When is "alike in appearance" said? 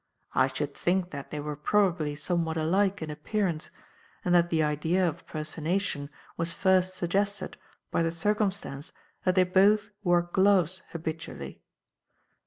2.57-3.69